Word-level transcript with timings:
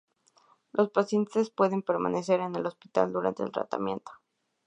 Los 0.71 0.89
pacientes 0.89 1.51
pueden 1.51 1.83
permanecer 1.83 2.39
en 2.39 2.55
el 2.55 2.65
hospital 2.65 3.13
durante 3.13 3.43
el 3.43 3.51
tratamiento. 3.51 4.11